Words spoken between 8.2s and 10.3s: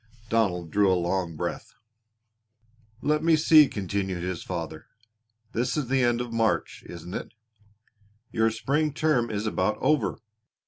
Your spring term is about over.